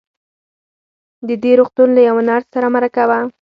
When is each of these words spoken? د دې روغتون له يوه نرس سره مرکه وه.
د 1.27 1.29
دې 1.43 1.51
روغتون 1.59 1.89
له 1.97 2.01
يوه 2.07 2.21
نرس 2.29 2.47
سره 2.53 2.67
مرکه 2.75 3.03
وه. 3.09 3.19